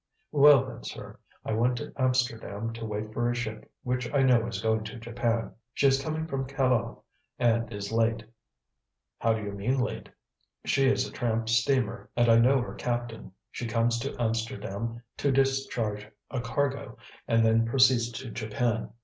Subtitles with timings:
[0.31, 4.47] Well, then, sir, I went to Amsterdam to wait for a ship which I know
[4.47, 5.53] is going to Japan.
[5.75, 7.03] She is coming from Callao
[7.37, 8.23] and is late."
[9.19, 10.09] "How do you mean late?"
[10.65, 13.31] "She is a tramp steamer, and I know her captain.
[13.51, 16.97] She comes to Amsterdam to discharge a cargo,
[17.27, 18.89] and then proceeds to Japan.